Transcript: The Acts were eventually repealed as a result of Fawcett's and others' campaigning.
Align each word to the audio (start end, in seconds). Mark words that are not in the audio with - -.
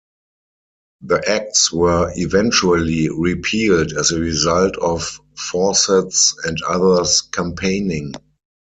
The 1.01 1.21
Acts 1.29 1.71
were 1.71 2.11
eventually 2.15 3.07
repealed 3.09 3.91
as 3.91 4.09
a 4.09 4.19
result 4.19 4.75
of 4.77 5.19
Fawcett's 5.37 6.35
and 6.43 6.59
others' 6.63 7.21
campaigning. 7.21 8.13